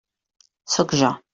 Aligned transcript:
Sóc 0.75 0.95
jo. 1.03 1.13